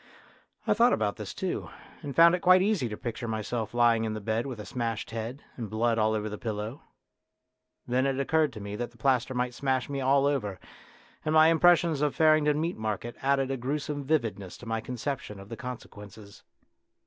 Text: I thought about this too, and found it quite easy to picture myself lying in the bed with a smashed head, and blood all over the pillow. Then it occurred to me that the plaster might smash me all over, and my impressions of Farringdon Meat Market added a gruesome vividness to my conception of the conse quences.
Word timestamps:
I 0.65 0.73
thought 0.73 0.93
about 0.93 1.17
this 1.17 1.31
too, 1.31 1.69
and 2.01 2.15
found 2.15 2.33
it 2.33 2.39
quite 2.39 2.63
easy 2.63 2.89
to 2.89 2.97
picture 2.97 3.27
myself 3.27 3.71
lying 3.71 4.03
in 4.03 4.15
the 4.15 4.19
bed 4.19 4.47
with 4.47 4.59
a 4.59 4.65
smashed 4.65 5.11
head, 5.11 5.43
and 5.55 5.69
blood 5.69 5.99
all 5.99 6.15
over 6.15 6.27
the 6.27 6.39
pillow. 6.39 6.81
Then 7.87 8.07
it 8.07 8.19
occurred 8.19 8.51
to 8.53 8.59
me 8.59 8.75
that 8.77 8.89
the 8.89 8.97
plaster 8.97 9.35
might 9.35 9.53
smash 9.53 9.89
me 9.89 10.01
all 10.01 10.25
over, 10.25 10.59
and 11.23 11.35
my 11.35 11.49
impressions 11.49 12.01
of 12.01 12.15
Farringdon 12.15 12.59
Meat 12.59 12.77
Market 12.77 13.15
added 13.21 13.51
a 13.51 13.57
gruesome 13.57 14.03
vividness 14.03 14.57
to 14.57 14.65
my 14.65 14.81
conception 14.81 15.39
of 15.39 15.49
the 15.49 15.57
conse 15.57 15.85
quences. 15.87 16.41